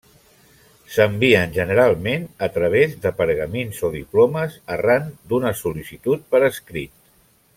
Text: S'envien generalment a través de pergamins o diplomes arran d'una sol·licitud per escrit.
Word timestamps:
S'envien 0.93 1.51
generalment 1.57 2.25
a 2.47 2.49
través 2.55 2.95
de 3.03 3.11
pergamins 3.21 3.83
o 3.89 3.93
diplomes 3.99 4.57
arran 4.77 5.07
d'una 5.33 5.55
sol·licitud 5.63 6.29
per 6.35 6.45
escrit. 6.53 6.95